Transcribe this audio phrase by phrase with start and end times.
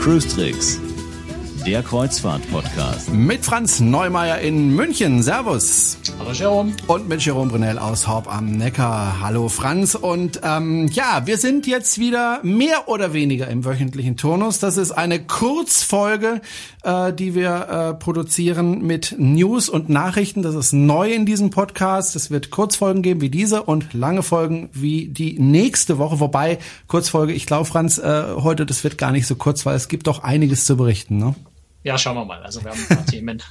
[0.00, 0.80] Cruise Tricks,
[1.66, 3.12] der Kreuzfahrt-Podcast.
[3.12, 5.22] Mit Franz Neumeier in München.
[5.22, 5.98] Servus.
[6.20, 6.74] Hallo Jerome.
[6.86, 9.20] Und mit Jerome Brunel aus Horb am Neckar.
[9.20, 9.94] Hallo Franz.
[9.94, 14.58] Und ähm, ja, wir sind jetzt wieder mehr oder weniger im wöchentlichen Turnus.
[14.58, 16.42] Das ist eine Kurzfolge,
[16.82, 20.42] äh, die wir äh, produzieren mit News und Nachrichten.
[20.42, 22.14] Das ist neu in diesem Podcast.
[22.14, 26.20] Es wird Kurzfolgen geben wie diese und lange Folgen wie die nächste Woche.
[26.20, 29.88] Wobei Kurzfolge, ich glaube Franz, äh, heute das wird gar nicht so kurz, weil es
[29.88, 31.16] gibt doch einiges zu berichten.
[31.16, 31.34] Ne?
[31.82, 32.42] Ja, schauen wir mal.
[32.42, 33.42] Also wir haben ein paar Themen.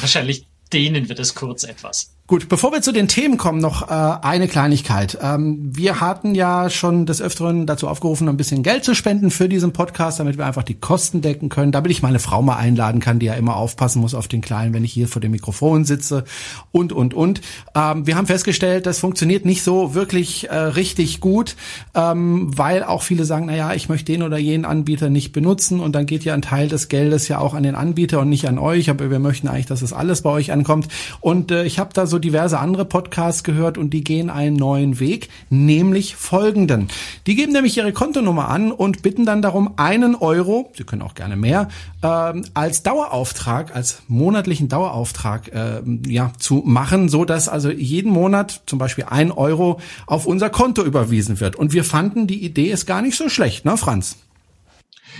[0.00, 2.15] Wahrscheinlich dehnen wir das kurz etwas.
[2.28, 3.94] Gut, bevor wir zu den Themen kommen, noch äh,
[4.26, 5.16] eine Kleinigkeit.
[5.22, 9.48] Ähm, wir hatten ja schon des Öfteren dazu aufgerufen, ein bisschen Geld zu spenden für
[9.48, 13.00] diesen Podcast, damit wir einfach die Kosten decken können, damit ich meine Frau mal einladen
[13.00, 15.84] kann, die ja immer aufpassen muss auf den Kleinen, wenn ich hier vor dem Mikrofon
[15.84, 16.24] sitze
[16.72, 17.42] und, und, und.
[17.76, 21.54] Ähm, wir haben festgestellt, das funktioniert nicht so wirklich äh, richtig gut,
[21.94, 25.78] ähm, weil auch viele sagen, na ja, ich möchte den oder jenen Anbieter nicht benutzen
[25.78, 28.48] und dann geht ja ein Teil des Geldes ja auch an den Anbieter und nicht
[28.48, 30.88] an euch, aber wir möchten eigentlich, dass es das alles bei euch ankommt.
[31.20, 34.56] Und äh, ich habe da so so diverse andere Podcasts gehört und die gehen einen
[34.56, 36.88] neuen Weg, nämlich folgenden.
[37.26, 41.14] Die geben nämlich ihre Kontonummer an und bitten dann darum, einen Euro, sie können auch
[41.14, 41.68] gerne mehr,
[42.00, 48.62] äh, als Dauerauftrag, als monatlichen Dauerauftrag äh, ja, zu machen, so dass also jeden Monat
[48.64, 51.54] zum Beispiel ein Euro auf unser Konto überwiesen wird.
[51.54, 54.16] Und wir fanden, die Idee ist gar nicht so schlecht, ne, Franz?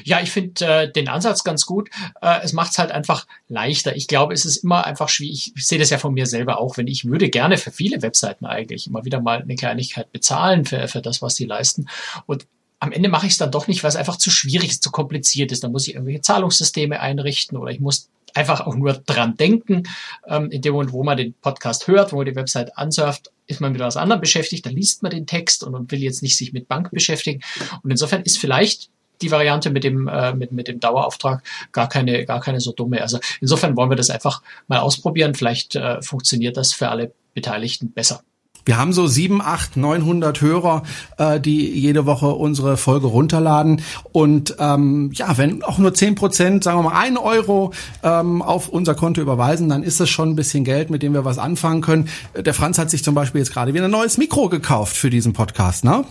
[0.05, 1.91] Ja, ich finde äh, den Ansatz ganz gut.
[2.21, 3.97] Äh, es macht es halt einfach leichter.
[3.97, 5.53] Ich glaube, es ist immer einfach schwierig.
[5.57, 8.47] Ich sehe das ja von mir selber auch, wenn ich würde gerne für viele Webseiten
[8.47, 11.89] eigentlich immer wieder mal eine Kleinigkeit bezahlen für, für das, was die leisten.
[12.27, 12.47] Und
[12.79, 14.91] am Ende mache ich es dann doch nicht, weil es einfach zu schwierig ist, zu
[14.91, 15.65] kompliziert ist.
[15.65, 19.85] Dann muss ich irgendwelche Zahlungssysteme einrichten oder ich muss einfach auch nur dran denken.
[20.27, 23.61] Ähm, in dem Moment, wo man den Podcast hört, wo man die Website ansurft, ist
[23.61, 26.53] man mit was anderem beschäftigt, da liest man den Text und will jetzt nicht sich
[26.53, 27.41] mit Bank beschäftigen.
[27.83, 28.91] Und insofern ist vielleicht
[29.23, 33.03] die Variante mit dem, äh, mit, mit dem Dauerauftrag gar keine, gar keine so dumme.
[33.03, 35.35] Also insofern wollen wir das einfach mal ausprobieren.
[35.35, 38.23] Vielleicht äh, funktioniert das für alle Beteiligten besser.
[38.67, 40.83] Wir haben so sieben, acht, neunhundert Hörer,
[41.19, 43.81] äh, die jede Woche unsere Folge runterladen.
[44.11, 47.73] Und ähm, ja, wenn auch nur zehn Prozent, sagen wir mal, ein Euro
[48.03, 51.25] ähm, auf unser Konto überweisen, dann ist das schon ein bisschen Geld, mit dem wir
[51.25, 52.09] was anfangen können.
[52.35, 55.33] Der Franz hat sich zum Beispiel jetzt gerade wieder ein neues Mikro gekauft für diesen
[55.33, 56.05] Podcast, ne?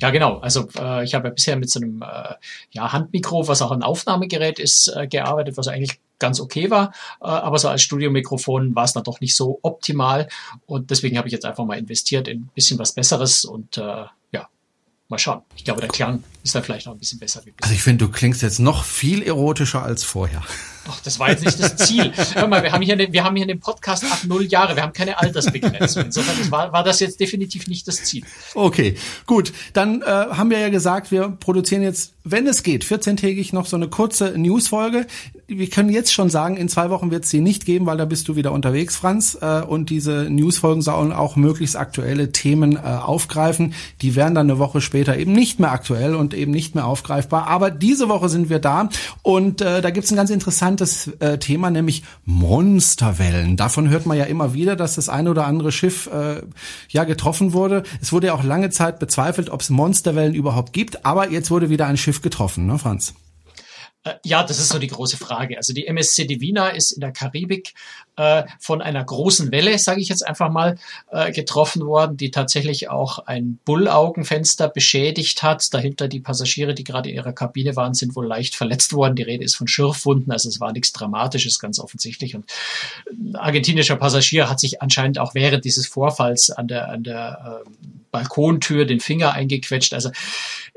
[0.00, 0.38] Ja, genau.
[0.38, 2.34] Also äh, ich habe ja bisher mit so einem äh,
[2.70, 6.92] ja, Handmikro, was auch ein Aufnahmegerät ist, äh, gearbeitet, was eigentlich ganz okay war.
[7.20, 10.28] Äh, aber so als Studiomikrofon war es dann doch nicht so optimal.
[10.66, 14.04] Und deswegen habe ich jetzt einfach mal investiert in ein bisschen was Besseres und äh,
[14.32, 14.48] ja,
[15.08, 15.42] mal schauen.
[15.56, 17.42] Ich glaube, der Klang ist dann vielleicht noch ein bisschen besser.
[17.60, 20.42] Also ich finde, du klingst jetzt noch viel erotischer als vorher.
[20.90, 22.12] Ach, das war jetzt nicht das Ziel.
[22.34, 24.74] Hör mal, wir haben hier, wir haben hier den Podcast ab null Jahre.
[24.74, 26.06] Wir haben keine Altersbegrenzung.
[26.06, 28.24] Insofern war, war das jetzt definitiv nicht das Ziel.
[28.54, 29.52] Okay, gut.
[29.74, 33.76] Dann äh, haben wir ja gesagt, wir produzieren jetzt, wenn es geht, 14-tägig noch so
[33.76, 35.06] eine kurze Newsfolge.
[35.46, 38.04] Wir können jetzt schon sagen, in zwei Wochen wird es sie nicht geben, weil da
[38.06, 39.36] bist du wieder unterwegs, Franz.
[39.40, 43.74] Äh, und diese Newsfolgen sollen auch möglichst aktuelle Themen äh, aufgreifen.
[44.00, 47.46] Die werden dann eine Woche später eben nicht mehr aktuell und eben nicht mehr aufgreifbar.
[47.46, 48.88] Aber diese Woche sind wir da
[49.22, 53.56] und äh, da gibt's ein ganz interessantes äh, Thema, nämlich Monsterwellen.
[53.56, 56.42] Davon hört man ja immer wieder, dass das eine oder andere Schiff äh,
[56.88, 57.82] ja getroffen wurde.
[58.00, 61.70] Es wurde ja auch lange Zeit bezweifelt, ob es Monsterwellen überhaupt gibt, aber jetzt wurde
[61.70, 63.14] wieder ein Schiff getroffen, ne, Franz?
[64.04, 65.56] Äh, ja, das ist so die große Frage.
[65.56, 67.74] Also die MSC Divina ist in der Karibik
[68.16, 70.78] äh, von einer großen Welle, sage ich jetzt einfach mal,
[71.10, 75.72] äh, getroffen worden, die tatsächlich auch ein Bullaugenfenster beschädigt hat.
[75.74, 79.16] Dahinter die Passagiere, die gerade in ihrer Kabine waren, sind wohl leicht verletzt worden.
[79.16, 82.34] Die Rede ist von Schürfwunden, also es war nichts Dramatisches, ganz offensichtlich.
[82.34, 82.50] Und
[83.10, 88.07] ein argentinischer Passagier hat sich anscheinend auch während dieses Vorfalls an der, an der äh,
[88.10, 89.94] Balkontür den Finger eingequetscht.
[89.94, 90.10] Also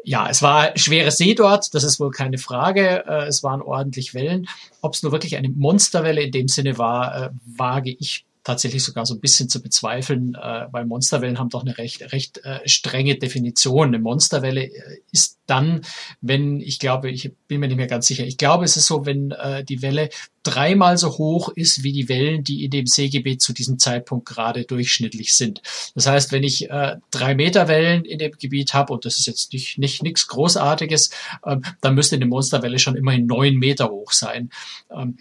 [0.04, 3.06] ja, es war schwere See dort, das ist wohl keine Frage.
[3.08, 4.48] Äh, es waren ordentlich Wellen.
[4.82, 9.06] Ob es nur wirklich eine Monsterwelle in dem Sinne war, äh, wage ich tatsächlich sogar
[9.06, 13.16] so ein bisschen zu bezweifeln, äh, weil Monsterwellen haben doch eine recht, recht äh, strenge
[13.18, 13.90] Definition.
[13.90, 15.82] Eine Monsterwelle äh, ist dann,
[16.22, 19.06] wenn, ich glaube, ich bin mir nicht mehr ganz sicher, ich glaube, es ist so,
[19.06, 20.10] wenn äh, die Welle
[20.44, 24.64] dreimal so hoch ist wie die Wellen, die in dem Seegebiet zu diesem Zeitpunkt gerade
[24.64, 25.62] durchschnittlich sind.
[25.94, 29.28] Das heißt, wenn ich äh, drei Meter Wellen in dem Gebiet habe, und das ist
[29.28, 31.12] jetzt nicht, nicht nichts Großartiges,
[31.44, 34.50] äh, dann müsste eine Monsterwelle schon immerhin neun Meter hoch sein.
[34.90, 35.18] Ähm,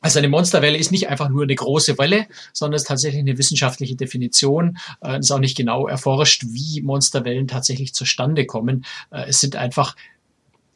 [0.00, 3.38] also eine Monsterwelle ist nicht einfach nur eine große Welle, sondern es ist tatsächlich eine
[3.38, 4.78] wissenschaftliche Definition.
[5.00, 8.84] Äh, es ist auch nicht genau erforscht, wie Monsterwellen tatsächlich zustande kommen.
[9.10, 9.96] Äh, es sind einfach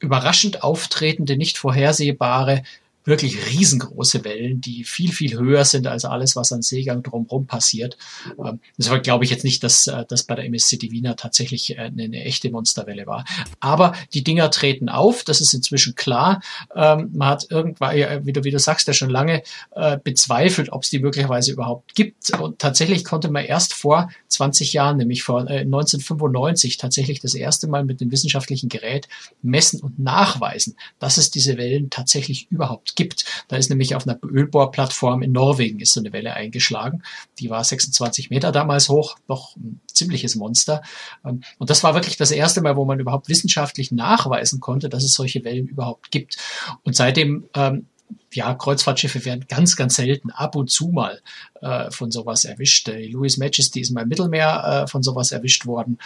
[0.00, 2.64] überraschend auftretende, nicht vorhersehbare
[3.04, 7.96] wirklich riesengroße Wellen, die viel, viel höher sind als alles, was an Seegang drumherum passiert.
[8.38, 11.80] Ähm, deshalb glaube ich jetzt nicht, dass äh, das bei der MSC Divina tatsächlich äh,
[11.80, 13.24] eine, eine, echte Monsterwelle war.
[13.60, 16.40] Aber die Dinger treten auf, das ist inzwischen klar.
[16.74, 20.82] Ähm, man hat irgendwann, wie du, wie du sagst, ja schon lange äh, bezweifelt, ob
[20.82, 22.30] es die möglicherweise überhaupt gibt.
[22.38, 24.10] Und tatsächlich konnte man erst vor
[24.42, 29.06] 20 Jahren, nämlich vor äh, 1995, tatsächlich das erste Mal mit dem wissenschaftlichen Gerät
[29.40, 33.24] messen und nachweisen, dass es diese Wellen tatsächlich überhaupt gibt.
[33.46, 37.04] Da ist nämlich auf einer Ölbohrplattform in Norwegen ist so eine Welle eingeschlagen.
[37.38, 40.82] Die war 26 Meter damals hoch, doch ein ziemliches Monster.
[41.24, 45.04] Ähm, und das war wirklich das erste Mal, wo man überhaupt wissenschaftlich nachweisen konnte, dass
[45.04, 46.36] es solche Wellen überhaupt gibt.
[46.82, 47.86] Und seitdem ähm,
[48.32, 51.20] ja, Kreuzfahrtschiffe werden ganz, ganz selten ab und zu mal
[51.60, 52.88] äh, von sowas erwischt.
[52.88, 55.98] Die Louis Majesty ist mal im Mittelmeer äh, von sowas erwischt worden.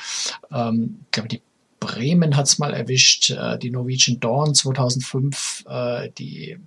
[0.53, 1.43] Ähm, ich glaube, die
[1.81, 6.59] Bremen hat's mal erwischt, äh, die Norwegian Dawn 2005, äh, die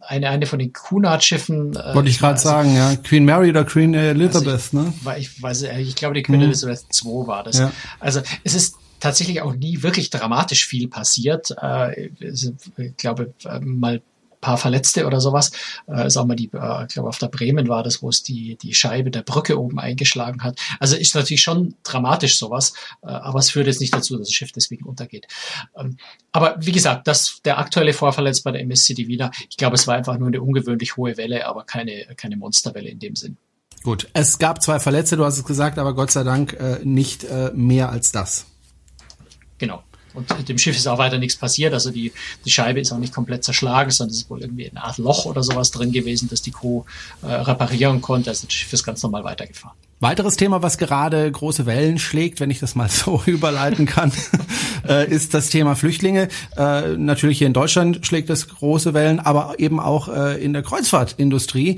[0.00, 1.74] eine, eine von den Cunard-Schiffen.
[1.76, 2.94] Äh, Wollte ich gerade also, sagen, ja.
[2.96, 5.14] Queen Mary oder Queen Elizabeth, also ich, ne?
[5.18, 6.46] Ich, weiß, ich glaube, die Queen mhm.
[6.46, 7.58] Elizabeth II war das.
[7.58, 7.72] Ja.
[8.00, 11.54] Also es ist tatsächlich auch nie wirklich dramatisch viel passiert.
[11.60, 14.02] Äh, ich glaube, äh, mal
[14.46, 15.50] paar Verletzte oder sowas.
[15.88, 18.56] Äh, sagen wir die, äh, ich glaube auf der Bremen war das, wo es die
[18.56, 20.56] die Scheibe der Brücke oben eingeschlagen hat.
[20.78, 22.72] Also ist natürlich schon dramatisch sowas,
[23.02, 25.26] äh, aber es führt jetzt nicht dazu, dass das Schiff deswegen untergeht.
[25.76, 25.96] Ähm,
[26.30, 29.88] aber wie gesagt, das der aktuelle Vorfall jetzt bei der MSC Divina, ich glaube, es
[29.88, 33.36] war einfach nur eine ungewöhnlich hohe Welle, aber keine keine Monsterwelle in dem Sinn.
[33.82, 37.24] Gut, es gab zwei Verletzte, du hast es gesagt, aber Gott sei Dank äh, nicht
[37.24, 38.46] äh, mehr als das.
[39.58, 39.82] Genau.
[40.16, 41.74] Und dem Schiff ist auch weiter nichts passiert.
[41.74, 42.12] Also die,
[42.44, 45.26] die Scheibe ist auch nicht komplett zerschlagen, sondern es ist wohl irgendwie eine Art Loch
[45.26, 46.82] oder sowas drin gewesen, das die Crew
[47.22, 48.30] äh, reparieren konnte.
[48.30, 49.76] Also das Schiff ist ganz normal weitergefahren.
[49.98, 54.12] Weiteres Thema, was gerade große Wellen schlägt, wenn ich das mal so überleiten kann,
[54.88, 56.28] äh, ist das Thema Flüchtlinge.
[56.54, 60.62] Äh, natürlich hier in Deutschland schlägt es große Wellen, aber eben auch äh, in der
[60.62, 61.76] Kreuzfahrtindustrie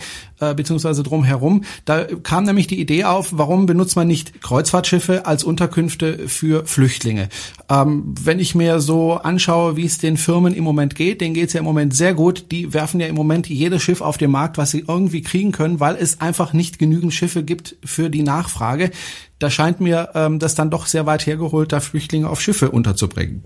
[0.55, 1.65] beziehungsweise drumherum.
[1.85, 7.29] Da kam nämlich die Idee auf, warum benutzt man nicht Kreuzfahrtschiffe als Unterkünfte für Flüchtlinge?
[7.69, 11.49] Ähm, wenn ich mir so anschaue, wie es den Firmen im Moment geht, denen geht
[11.49, 12.53] es ja im Moment sehr gut.
[12.53, 15.81] Die werfen ja im Moment jedes Schiff auf den Markt, was sie irgendwie kriegen können,
[15.81, 18.90] weil es einfach nicht genügend Schiffe gibt für die Nachfrage.
[19.38, 23.44] Da scheint mir ähm, das dann doch sehr weit hergeholt, da Flüchtlinge auf Schiffe unterzubringen.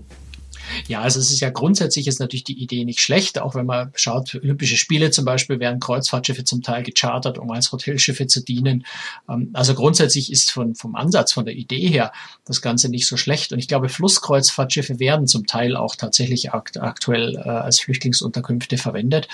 [0.87, 3.91] Ja, also es ist ja grundsätzlich ist natürlich die Idee nicht schlecht, auch wenn man
[3.95, 8.85] schaut, Olympische Spiele zum Beispiel werden Kreuzfahrtschiffe zum Teil gechartert, um als Hotelschiffe zu dienen.
[9.29, 12.11] Ähm, also grundsätzlich ist von, vom Ansatz, von der Idee her
[12.45, 13.51] das Ganze nicht so schlecht.
[13.51, 19.27] Und ich glaube, Flusskreuzfahrtschiffe werden zum Teil auch tatsächlich akt aktuell äh, als Flüchtlingsunterkünfte verwendet.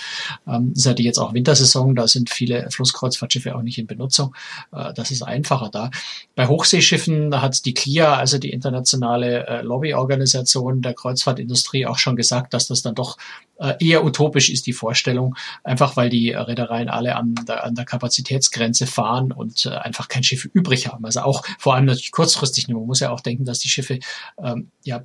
[0.48, 4.36] Ähm, ist ja jetzt auch Wintersaison, da sind viele Flusskreuzfahrtschiffe auch nicht in Benutzung.
[4.72, 5.92] Äh, das ist einfacher da.
[6.36, 12.16] Bei Hochseeschiffen hat die CLIA, also die internationale äh, Lobbyorganisation der Kreuzfahrt Kreuzfahrtindustrie auch schon
[12.16, 13.18] gesagt, dass das dann doch
[13.60, 17.86] äh, eher utopisch ist, die Vorstellung, einfach weil die Reedereien alle an der, an der
[17.86, 21.06] Kapazitätsgrenze fahren und äh, einfach kein Schiff übrig haben.
[21.06, 22.68] Also auch vor allem natürlich kurzfristig.
[22.68, 24.00] Man muss ja auch denken, dass die Schiffe
[24.44, 25.04] ähm, ja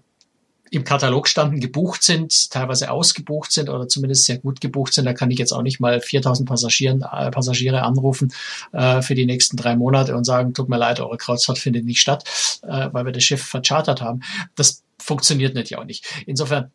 [0.71, 5.05] im Katalog standen, gebucht sind, teilweise ausgebucht sind oder zumindest sehr gut gebucht sind.
[5.05, 8.33] Da kann ich jetzt auch nicht mal 4000 Passagieren, äh, Passagiere anrufen
[8.73, 12.01] äh, für die nächsten drei Monate und sagen, tut mir leid, eure Kreuzfahrt findet nicht
[12.01, 12.25] statt,
[12.63, 14.23] äh, weil wir das Schiff verchartert haben.
[14.57, 16.07] Das funktioniert natürlich auch nicht.
[16.27, 16.73] Insofern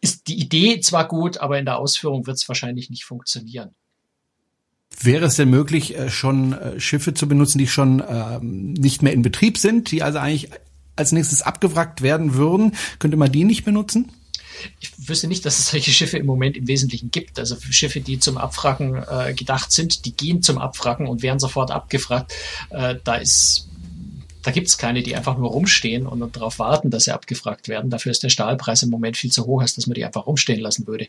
[0.00, 3.74] ist die Idee zwar gut, aber in der Ausführung wird es wahrscheinlich nicht funktionieren.
[5.00, 9.12] Wäre es denn möglich, äh, schon äh, Schiffe zu benutzen, die schon ähm, nicht mehr
[9.12, 10.50] in Betrieb sind, die also eigentlich
[10.94, 12.76] als nächstes abgewrackt werden würden?
[12.98, 14.12] Könnte man die nicht benutzen?
[14.80, 17.38] ich wüsste nicht, dass es solche Schiffe im Moment im Wesentlichen gibt.
[17.38, 21.70] Also Schiffe, die zum Abwracken äh, gedacht sind, die gehen zum Abwracken und werden sofort
[21.70, 22.32] abgefragt.
[22.70, 23.68] Äh, da ist
[24.44, 27.90] da gibt's keine, die einfach nur rumstehen und darauf warten, dass sie abgefragt werden.
[27.90, 30.60] Dafür ist der Stahlpreis im Moment viel zu hoch, als dass man die einfach rumstehen
[30.60, 31.08] lassen würde.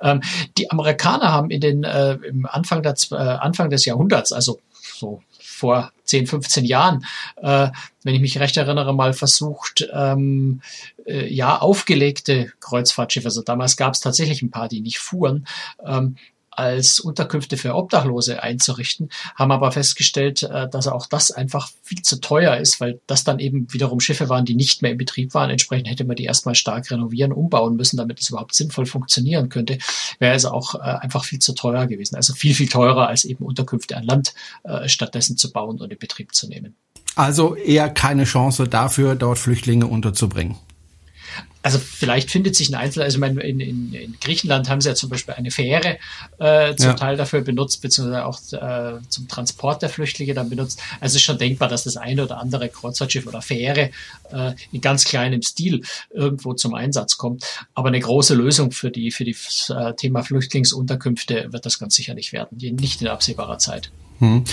[0.00, 0.22] Ähm,
[0.58, 5.22] die Amerikaner haben in den äh, im Anfang, der, äh, Anfang des Jahrhunderts, also so
[5.40, 7.68] vor 10, 15 Jahren, äh,
[8.02, 10.60] wenn ich mich recht erinnere, mal versucht, ähm,
[11.06, 15.46] äh, ja, aufgelegte Kreuzfahrtschiffe, also damals gab es tatsächlich ein paar, die nicht fuhren,
[15.84, 16.16] ähm,
[16.56, 22.20] als Unterkünfte für Obdachlose einzurichten, haben aber festgestellt, äh, dass auch das einfach viel zu
[22.20, 25.50] teuer ist, weil das dann eben wiederum Schiffe waren, die nicht mehr in Betrieb waren.
[25.50, 29.78] Entsprechend hätte man die erstmal stark renovieren, umbauen müssen, damit es überhaupt sinnvoll funktionieren könnte.
[30.18, 32.16] Wäre also auch äh, einfach viel zu teuer gewesen.
[32.16, 34.34] Also viel, viel teurer, als eben Unterkünfte an Land
[34.64, 36.76] äh, stattdessen zu bauen und in Betrieb zu nehmen.
[37.16, 40.56] Also eher keine Chance dafür, dort Flüchtlinge unterzubringen.
[41.64, 45.08] Also vielleicht findet sich ein Einzel, also in, in, in Griechenland haben sie ja zum
[45.08, 45.96] Beispiel eine Fähre
[46.38, 46.92] äh, zum ja.
[46.92, 50.82] Teil dafür benutzt, beziehungsweise auch äh, zum Transport der Flüchtlinge dann benutzt.
[51.00, 53.90] Also es ist schon denkbar, dass das eine oder andere Kreuzfahrtschiff oder Fähre
[54.30, 55.80] äh, in ganz kleinem Stil
[56.10, 57.46] irgendwo zum Einsatz kommt.
[57.72, 59.36] Aber eine große Lösung für die für die
[59.70, 63.90] äh, Thema Flüchtlingsunterkünfte wird das ganz sicher nicht werden, nicht in absehbarer Zeit.
[64.18, 64.44] Hm.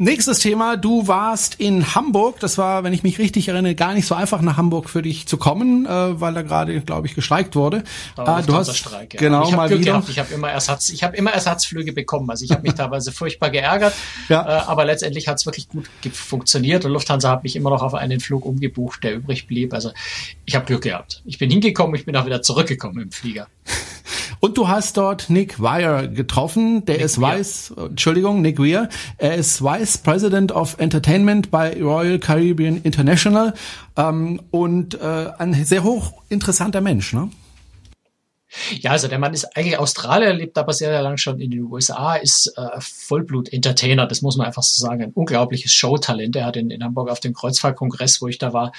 [0.00, 2.38] Nächstes Thema, du warst in Hamburg.
[2.38, 5.26] Das war, wenn ich mich richtig erinnere, gar nicht so einfach nach Hamburg für dich
[5.26, 7.82] zu kommen, äh, weil da gerade, glaube ich, gestreikt wurde.
[8.16, 9.20] Ah, du hast Streik, ja.
[9.20, 9.92] genau ich mal Glück wieder.
[9.94, 10.08] Gehabt.
[10.08, 12.30] Ich habe immer Ersatz, ich habe immer Ersatzflüge bekommen.
[12.30, 13.92] Also ich habe mich teilweise furchtbar geärgert,
[14.28, 14.42] ja.
[14.42, 17.94] äh, aber letztendlich hat es wirklich gut funktioniert und Lufthansa hat mich immer noch auf
[17.94, 19.74] einen Flug umgebucht, der übrig blieb.
[19.74, 19.90] Also
[20.44, 21.22] ich habe Glück gehabt.
[21.24, 23.48] Ich bin hingekommen, ich bin auch wieder zurückgekommen im Flieger.
[24.40, 26.84] Und du hast dort Nick Weir getroffen.
[26.84, 27.38] Der Nick ist Weir.
[27.38, 28.88] Vice, Entschuldigung, Nick Weir.
[29.16, 33.54] Er ist Vice President of Entertainment bei Royal Caribbean International
[33.96, 37.30] ähm, und äh, ein sehr hoch interessanter Mensch, ne?
[38.80, 41.64] Ja, also der Mann ist eigentlich Australier, lebt aber sehr, sehr lang schon in den
[41.64, 46.34] USA, ist äh, Vollblut-Entertainer, das muss man einfach so sagen, ein unglaubliches Showtalent.
[46.34, 48.72] Er hat in, in Hamburg auf dem Kreuzfahrtkongress, wo ich da war,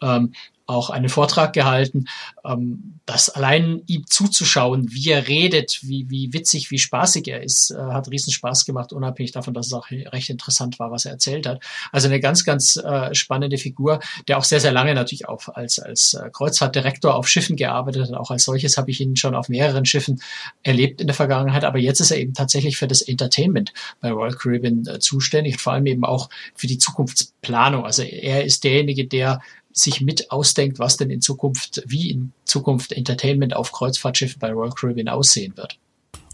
[0.00, 0.34] ähm,
[0.68, 2.04] auch einen Vortrag gehalten.
[2.44, 7.70] Ähm, das allein ihm zuzuschauen, wie er redet, wie, wie witzig, wie spaßig er ist,
[7.70, 11.12] äh, hat riesen Spaß gemacht, unabhängig davon, dass es auch recht interessant war, was er
[11.12, 11.62] erzählt hat.
[11.90, 15.78] Also eine ganz, ganz äh, spannende Figur, der auch sehr, sehr lange natürlich auch als,
[15.78, 18.14] als äh, Kreuzfahrtdirektor auf Schiffen gearbeitet hat.
[18.14, 20.20] Auch als solches habe ich ihn schon auf mehreren Schiffen
[20.62, 21.64] erlebt in der Vergangenheit.
[21.64, 23.72] Aber jetzt ist er eben tatsächlich für das Entertainment
[24.02, 27.86] bei Royal Caribbean äh, zuständig, vor allem eben auch für die Zukunftsplanung.
[27.86, 29.40] Also er ist derjenige, der
[29.78, 34.72] sich mit ausdenkt, was denn in Zukunft, wie in Zukunft Entertainment auf Kreuzfahrtschiffen bei Royal
[34.72, 35.78] Caribbean aussehen wird.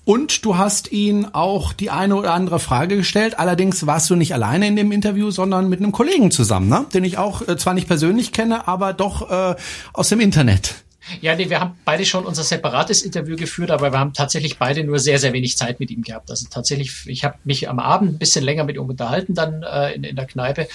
[0.05, 3.39] Und du hast ihn auch die eine oder andere Frage gestellt.
[3.39, 6.85] Allerdings warst du nicht alleine in dem Interview, sondern mit einem Kollegen zusammen, ne?
[6.93, 9.57] den ich auch äh, zwar nicht persönlich kenne, aber doch äh,
[9.95, 10.75] aus dem Internet.
[11.21, 14.85] Ja, nee, wir haben beide schon unser separates Interview geführt, aber wir haben tatsächlich beide
[14.85, 16.31] nur sehr, sehr wenig Zeit mit ihm gehabt.
[16.31, 19.93] Also tatsächlich, ich habe mich am Abend ein bisschen länger mit ihm unterhalten dann äh,
[19.93, 20.67] in, in der Kneipe,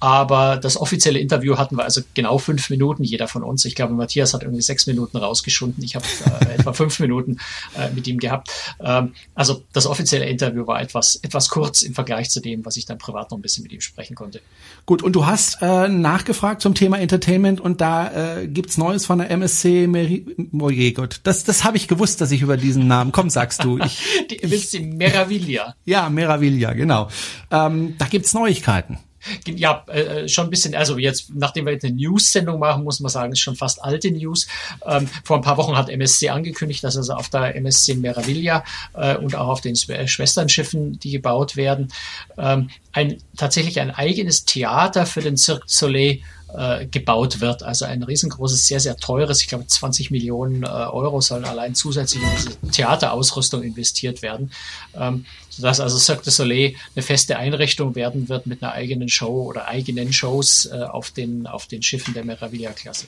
[0.00, 3.64] aber das offizielle Interview hatten wir also genau fünf Minuten, jeder von uns.
[3.64, 5.82] Ich glaube, Matthias hat irgendwie sechs Minuten rausgeschunden.
[5.82, 6.04] Ich habe
[6.40, 7.38] äh, etwa fünf Minuten
[7.76, 8.50] äh, mit ihm gehabt.
[8.80, 12.86] Ähm, also das offizielle Interview war etwas, etwas kurz im Vergleich zu dem, was ich
[12.86, 14.40] dann privat noch ein bisschen mit ihm sprechen konnte.
[14.86, 19.18] Gut, und du hast äh, nachgefragt zum Thema Entertainment und da äh, gibt's Neues von
[19.18, 22.86] der MSC Meri Oh je Gott, das, das habe ich gewusst, dass ich über diesen
[22.86, 23.78] Namen, komm, sagst du.
[23.78, 25.74] Ich, Die MSC Meraviglia.
[25.84, 27.08] Ja, Meraviglia, genau.
[27.50, 28.98] Ähm, da gibt's Neuigkeiten.
[29.46, 33.10] Ja, äh, schon ein bisschen, also jetzt, nachdem wir jetzt eine News-Sendung machen, muss man
[33.10, 34.46] sagen, ist schon fast alte News.
[34.86, 39.16] Ähm, vor ein paar Wochen hat MSC angekündigt, dass also auf der MSC Meraviglia äh,
[39.16, 41.88] und auch auf den Schwesternschiffen, die gebaut werden,
[42.36, 46.20] ähm, ein, tatsächlich ein eigenes Theater für den Cirque Soleil
[46.54, 47.62] äh, gebaut wird.
[47.62, 52.22] Also ein riesengroßes, sehr, sehr teures, ich glaube 20 Millionen äh, Euro sollen allein zusätzlich
[52.22, 54.50] in diese Theaterausrüstung investiert werden.
[54.94, 59.42] Ähm, sodass also Cirque du Soleil eine feste Einrichtung werden wird mit einer eigenen Show
[59.42, 63.06] oder eigenen Shows äh, auf, den, auf den Schiffen der Meraviglia-Klasse.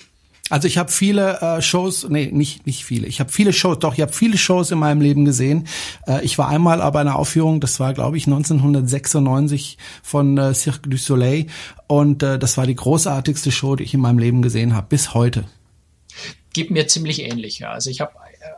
[0.50, 3.06] Also ich habe viele äh, Shows, nee, nicht nicht viele.
[3.06, 5.68] Ich habe viele Shows, doch ich habe viele Shows in meinem Leben gesehen.
[6.06, 10.88] Äh, ich war einmal aber einer Aufführung, das war glaube ich 1996 von äh, Cirque
[10.88, 11.46] du Soleil
[11.86, 15.14] und äh, das war die großartigste Show, die ich in meinem Leben gesehen habe bis
[15.14, 15.44] heute.
[16.52, 17.70] Gibt mir ziemlich ähnlich, ja.
[17.70, 18.12] Also ich habe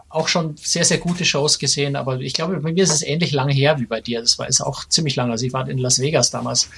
[0.08, 3.32] auch schon sehr, sehr gute Shows gesehen, aber ich glaube, bei mir ist es ähnlich
[3.32, 4.20] lange her wie bei dir.
[4.20, 5.32] Das war ist auch ziemlich lange.
[5.32, 6.68] Also ich war in Las Vegas damals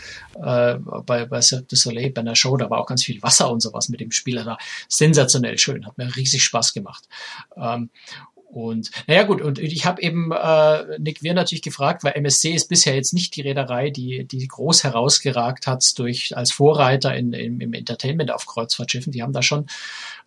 [0.40, 0.74] äh,
[1.06, 3.60] bei, bei Cirque du Soleil bei einer Show, da war auch ganz viel Wasser und
[3.60, 4.58] sowas mit dem Spieler da.
[4.88, 7.08] Sensationell schön, hat mir riesig Spaß gemacht.
[7.56, 7.90] Ähm,
[8.54, 12.68] und naja gut, und ich habe eben äh, Nick Weir natürlich gefragt, weil MSC ist
[12.68, 17.60] bisher jetzt nicht die Reederei, die, die groß herausgeragt hat durch als Vorreiter in, in,
[17.60, 19.10] im Entertainment auf Kreuzfahrtschiffen.
[19.10, 19.66] Die haben da schon,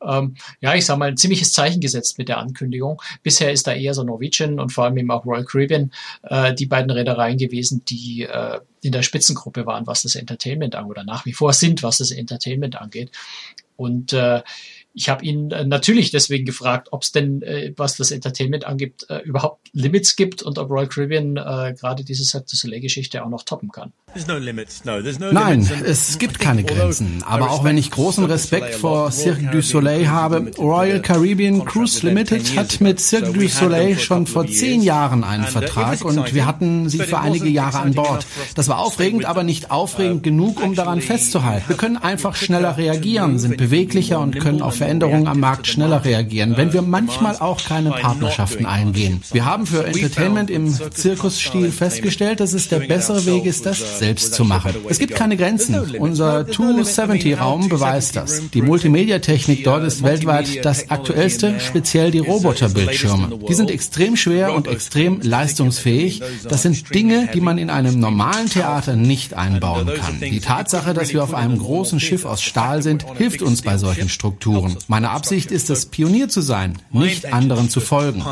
[0.05, 3.01] ähm, ja, ich sag mal, ein ziemliches Zeichen gesetzt mit der Ankündigung.
[3.23, 5.93] Bisher ist da eher so Norwegian und vor allem eben auch Royal Caribbean
[6.23, 10.91] äh, die beiden Reedereien gewesen, die äh, in der Spitzengruppe waren, was das Entertainment angeht,
[10.91, 13.09] oder nach wie vor sind, was das Entertainment angeht.
[13.77, 14.41] Und äh,
[14.97, 19.07] ich habe ihn äh, natürlich deswegen gefragt, ob es denn, äh, was das Entertainment angibt,
[19.09, 23.29] äh, überhaupt Limits gibt und ob Royal Caribbean äh, gerade diese Cirque du Soleil-Geschichte auch
[23.29, 23.93] noch toppen kann.
[25.31, 27.23] Nein, es gibt keine Grenzen.
[27.27, 32.57] Aber auch wenn ich großen Respekt vor Cirque du Soleil habe, Royal Caribbean Cruise Limited
[32.57, 36.89] hat mit Cirque du Soleil schon vor zehn Jahren einen uh, Vertrag und wir hatten
[36.89, 38.25] sie für einige Jahre an Bord.
[38.55, 41.65] Das war aufregend, aber nicht aufregend uh, genug, um daran festzuhalten.
[41.67, 46.55] Wir können einfach schneller reagieren, sind beweglicher und können auf Veränderungen am Markt schneller reagieren,
[46.55, 49.21] wenn wir manchmal auch keine Partnerschaften eingehen.
[49.33, 54.33] Wir haben für Entertainment im Zirkusstil festgestellt, dass es der bessere Weg ist, das selbst
[54.33, 54.73] zu machen.
[54.87, 55.75] Es gibt keine Grenzen.
[55.99, 58.43] Unser 270-Raum beweist das.
[58.53, 63.39] Die Multimedia-Technik dort ist weltweit das aktuellste, speziell die Roboterbildschirme.
[63.49, 66.21] Die sind extrem schwer und extrem leistungsfähig.
[66.47, 70.21] Das sind Dinge, die man in einem normalen Theater nicht einbauen kann.
[70.21, 74.07] Die Tatsache, dass wir auf einem großen Schiff aus Stahl sind, hilft uns bei solchen
[74.07, 74.76] Strukturen.
[74.87, 78.25] Meine Absicht ist es, Pionier zu sein, nicht anderen zu folgen.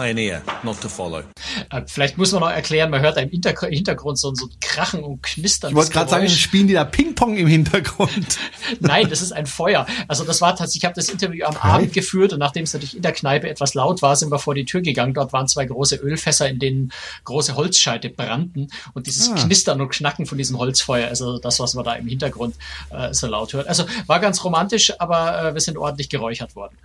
[1.70, 5.72] Äh, vielleicht muss man noch erklären, man hört im Hintergrund so, so Krachen und Knistern.
[5.72, 8.38] Ich wollte gerade sagen, spielen die da Ping-Pong im Hintergrund.
[8.80, 9.86] Nein, das ist ein Feuer.
[10.08, 12.96] Also das war tatsächlich, ich habe das Interview am Abend geführt und nachdem es natürlich
[12.96, 15.14] in der Kneipe etwas laut war, sind wir vor die Tür gegangen.
[15.14, 16.92] Dort waren zwei große Ölfässer, in denen
[17.24, 19.36] große Holzscheite brannten und dieses ah.
[19.36, 22.56] Knistern und Knacken von diesem Holzfeuer, also das, was man da im Hintergrund
[22.90, 23.68] äh, so laut hört.
[23.68, 26.78] Also war ganz romantisch, aber äh, wir sind ordentlich geräuchert worden.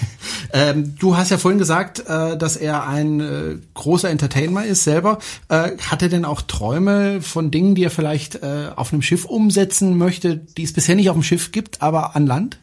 [0.52, 5.18] ähm, du hast ja vorhin gesagt, äh, dass er ein äh, großer Entertainer ist selber.
[5.48, 9.24] Äh, hat er denn auch Träume von Dingen, die er vielleicht äh, auf einem Schiff
[9.24, 12.58] umsetzen möchte, die es bisher nicht auf dem Schiff gibt, aber an Land?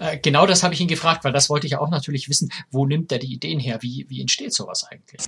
[0.00, 2.50] Äh, genau das habe ich ihn gefragt, weil das wollte ich auch natürlich wissen.
[2.70, 3.78] Wo nimmt er die Ideen her?
[3.80, 5.20] Wie, wie entsteht sowas eigentlich?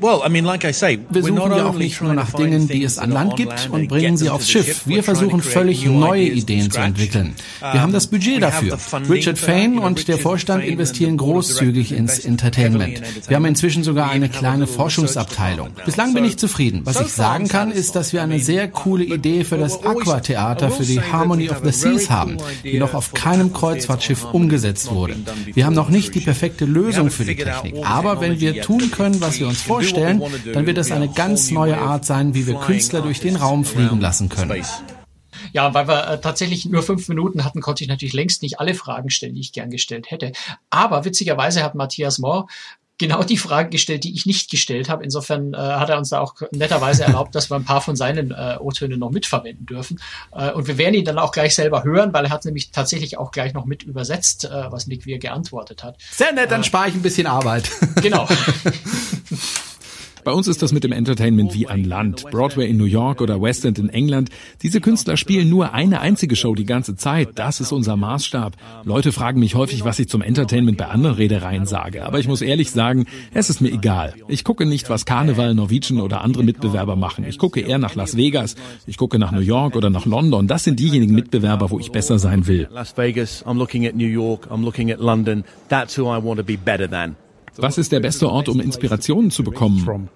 [0.00, 2.82] Well, I mean, like I say, wir suchen ja auch nicht nur nach Dingen, die
[2.84, 4.86] es an Land gibt und bringen sie aufs Schiff.
[4.86, 7.34] Wir versuchen völlig neue Ideen zu entwickeln.
[7.60, 8.78] Wir haben das Budget dafür.
[9.08, 13.02] Richard Fain und der Vorstand investieren großzügig ins Entertainment.
[13.28, 15.70] Wir haben inzwischen sogar eine kleine Forschungsabteilung.
[15.84, 16.82] Bislang bin ich zufrieden.
[16.84, 20.84] Was ich sagen kann, ist, dass wir eine sehr coole Idee für das Aquatheater für
[20.84, 25.16] die Harmony of the Seas haben, die noch auf keinem Kreuzfahrt Kreuzfahrtschiff umgesetzt wurde.
[25.52, 29.20] Wir haben noch nicht die perfekte Lösung für die Technik, aber wenn wir tun können,
[29.20, 33.02] was wir uns vorstellen, dann wird es eine ganz neue Art sein, wie wir Künstler
[33.02, 34.62] durch den Raum fliegen lassen können.
[35.52, 38.74] Ja, weil wir äh, tatsächlich nur fünf Minuten hatten, konnte ich natürlich längst nicht alle
[38.74, 40.32] Fragen stellen, die ich gern gestellt hätte.
[40.68, 42.48] Aber witzigerweise hat Matthias Mohr
[42.98, 45.04] genau die Fragen gestellt, die ich nicht gestellt habe.
[45.04, 48.32] Insofern äh, hat er uns da auch netterweise erlaubt, dass wir ein paar von seinen
[48.32, 50.00] äh, O-Tönen noch mitverwenden dürfen.
[50.32, 53.16] Äh, und wir werden ihn dann auch gleich selber hören, weil er hat nämlich tatsächlich
[53.16, 55.96] auch gleich noch mit übersetzt, äh, was Nick Wir geantwortet hat.
[56.10, 57.70] Sehr nett, dann äh, spare ich ein bisschen Arbeit.
[58.02, 58.28] Genau.
[60.28, 62.26] Bei uns ist das mit dem Entertainment wie an Land.
[62.30, 64.28] Broadway in New York oder West End in England.
[64.60, 67.30] Diese Künstler spielen nur eine einzige Show die ganze Zeit.
[67.36, 68.52] Das ist unser Maßstab.
[68.84, 72.04] Leute fragen mich häufig, was ich zum Entertainment bei anderen Redereien sage.
[72.04, 74.12] Aber ich muss ehrlich sagen, es ist mir egal.
[74.28, 77.24] Ich gucke nicht, was Karneval, Norwegian oder andere Mitbewerber machen.
[77.26, 78.54] Ich gucke eher nach Las Vegas.
[78.86, 80.46] Ich gucke nach New York oder nach London.
[80.46, 82.68] Das sind diejenigen Mitbewerber, wo ich besser sein will.
[82.70, 85.42] Las Vegas, I'm looking at New York, I'm looking at London.
[85.70, 87.16] That's who I want to be better than.
[87.58, 90.08] Was ist der beste Ort, um Inspirationen zu bekommen?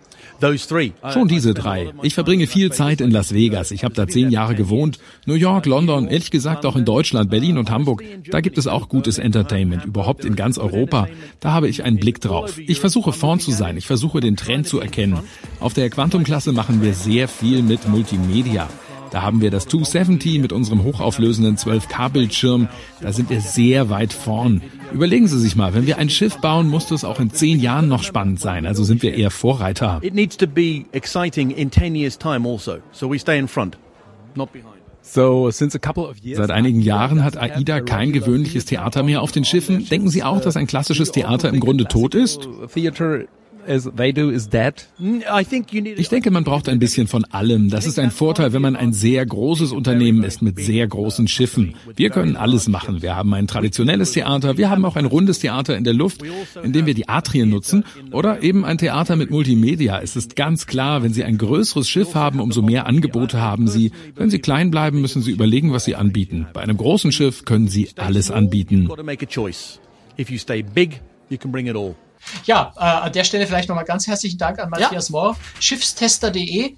[1.12, 1.92] Schon diese drei.
[2.02, 3.70] Ich verbringe viel Zeit in Las Vegas.
[3.70, 4.98] Ich habe da zehn Jahre gewohnt.
[5.26, 8.02] New York, London, ehrlich gesagt auch in Deutschland, Berlin und Hamburg.
[8.30, 11.08] Da gibt es auch gutes Entertainment, überhaupt in ganz Europa.
[11.40, 12.58] Da habe ich einen Blick drauf.
[12.58, 13.76] Ich versuche vorn zu sein.
[13.76, 15.18] Ich versuche den Trend zu erkennen.
[15.60, 18.68] Auf der Quantum-Klasse machen wir sehr viel mit Multimedia.
[19.12, 22.68] Da haben wir das 270 mit unserem hochauflösenden 12K-Bildschirm.
[23.02, 24.62] Da sind wir sehr weit vorn.
[24.94, 27.88] Überlegen Sie sich mal, wenn wir ein Schiff bauen, muss das auch in zehn Jahren
[27.88, 28.64] noch spannend sein.
[28.64, 29.98] Also sind wir eher Vorreiter.
[30.02, 32.78] It needs to be exciting in 10 years time also.
[32.90, 33.76] So we stay in front,
[34.34, 34.82] not behind.
[35.04, 39.86] Seit einigen Jahren hat AIDA kein gewöhnliches Theater mehr auf den Schiffen.
[39.88, 42.48] Denken Sie auch, dass ein klassisches Theater im Grunde tot ist?
[43.66, 44.88] As they do is that?
[44.98, 47.70] Ich denke, man braucht ein bisschen von allem.
[47.70, 51.74] Das ist ein Vorteil, wenn man ein sehr großes Unternehmen ist mit sehr großen Schiffen.
[51.96, 53.02] Wir können alles machen.
[53.02, 56.22] Wir haben ein traditionelles Theater, wir haben auch ein rundes Theater in der Luft,
[56.62, 60.00] in dem wir die Atrien nutzen oder eben ein Theater mit Multimedia.
[60.00, 63.92] Es ist ganz klar, wenn Sie ein größeres Schiff haben, umso mehr Angebote haben Sie.
[64.14, 66.46] Wenn Sie klein bleiben, müssen Sie überlegen, was Sie anbieten.
[66.52, 68.88] Bei einem großen Schiff können Sie alles anbieten.
[70.18, 71.96] If you stay big, you can bring it all.
[72.44, 75.12] Ja, äh, an der Stelle vielleicht nochmal ganz herzlichen Dank an Matthias ja.
[75.12, 76.74] Mohr, schiffstester.de.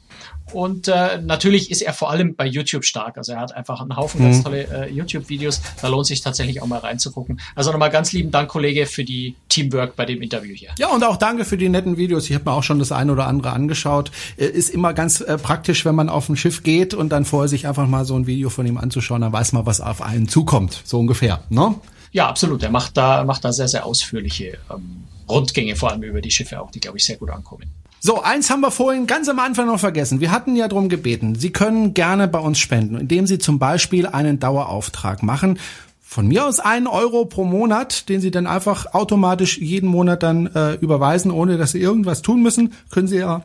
[0.52, 3.16] Und äh, natürlich ist er vor allem bei YouTube stark.
[3.16, 4.24] Also er hat einfach einen Haufen mhm.
[4.26, 5.62] ganz tolle äh, YouTube-Videos.
[5.80, 7.40] Da lohnt sich tatsächlich auch mal reinzugucken.
[7.54, 10.70] Also nochmal ganz lieben Dank, Kollege, für die Teamwork bei dem Interview hier.
[10.78, 12.28] Ja, und auch danke für die netten Videos.
[12.28, 14.11] Ich habe mir auch schon das eine oder andere angeschaut.
[14.37, 17.48] Äh, ist immer ganz äh, praktisch, wenn man auf ein Schiff geht und dann vorher
[17.48, 19.22] sich einfach mal so ein Video von ihm anzuschauen.
[19.22, 20.83] Dann weiß man, was auf einen zukommt.
[20.85, 21.42] So ungefähr.
[21.48, 21.74] Ne?
[22.14, 22.62] Ja, absolut.
[22.62, 26.61] Er macht da, macht da sehr, sehr ausführliche ähm, Rundgänge, vor allem über die Schiffe
[26.61, 27.64] auch, die, glaube ich, sehr gut ankommen.
[27.98, 30.20] So, eins haben wir vorhin ganz am Anfang noch vergessen.
[30.20, 34.07] Wir hatten ja darum gebeten, Sie können gerne bei uns spenden, indem Sie zum Beispiel
[34.07, 35.59] einen Dauerauftrag machen.
[36.00, 40.46] Von mir aus einen Euro pro Monat, den Sie dann einfach automatisch jeden Monat dann
[40.46, 42.74] äh, überweisen, ohne dass Sie irgendwas tun müssen.
[42.90, 43.42] Können Sie ja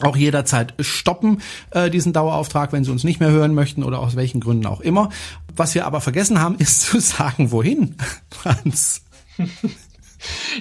[0.00, 4.16] auch jederzeit stoppen, äh, diesen Dauerauftrag, wenn Sie uns nicht mehr hören möchten oder aus
[4.16, 5.10] welchen Gründen auch immer.
[5.58, 7.96] Was wir aber vergessen haben, ist zu sagen, wohin,
[8.30, 9.02] Franz.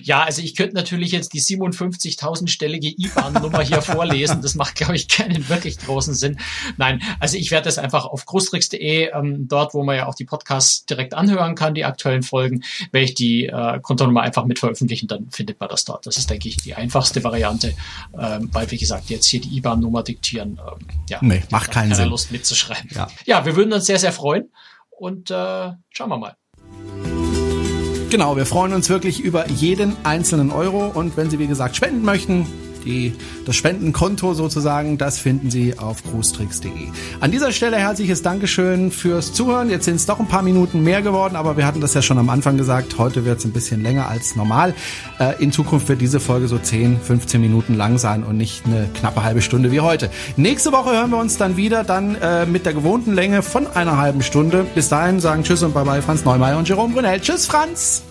[0.04, 4.42] Ja, also ich könnte natürlich jetzt die 57.000-stellige IBAN-Nummer hier vorlesen.
[4.42, 6.40] Das macht, glaube ich, keinen wirklich großen Sinn.
[6.78, 10.26] Nein, also ich werde das einfach auf großtricks.de, ähm, dort, wo man ja auch die
[10.26, 15.08] Podcasts direkt anhören kann, die aktuellen Folgen, werde ich die äh, Kontonummer einfach mit veröffentlichen,
[15.08, 16.06] dann findet man das dort.
[16.06, 17.74] Das ist, denke ich, die einfachste Variante,
[18.18, 22.10] ähm, weil, wie gesagt, jetzt hier die IBAN-Nummer diktieren, ähm, ja, nee, macht keinen Sinn.
[22.10, 22.92] Lust mitzuschreiben.
[22.94, 23.08] Ja.
[23.26, 24.50] ja, wir würden uns sehr, sehr freuen
[24.98, 26.36] und äh, schauen wir mal.
[28.10, 32.04] Genau, wir freuen uns wirklich über jeden einzelnen Euro und wenn Sie, wie gesagt, spenden
[32.04, 32.48] möchten,
[32.88, 33.14] die,
[33.46, 36.72] das Spendenkonto sozusagen, das finden Sie auf cruestricks.de.
[37.20, 39.70] An dieser Stelle herzliches Dankeschön fürs Zuhören.
[39.70, 42.18] Jetzt sind es doch ein paar Minuten mehr geworden, aber wir hatten das ja schon
[42.18, 42.98] am Anfang gesagt.
[42.98, 44.74] Heute wird es ein bisschen länger als normal.
[45.20, 48.90] Äh, in Zukunft wird diese Folge so 10, 15 Minuten lang sein und nicht eine
[48.94, 50.10] knappe halbe Stunde wie heute.
[50.36, 53.98] Nächste Woche hören wir uns dann wieder, dann äh, mit der gewohnten Länge von einer
[53.98, 54.66] halben Stunde.
[54.76, 57.20] Bis dahin sagen Tschüss und Bye-bye Franz Neumeier und Jerome Brunel.
[57.20, 58.04] Tschüss Franz!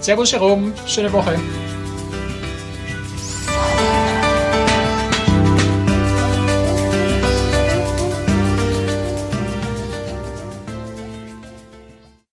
[0.00, 1.38] Servus Jerome, schöne Woche.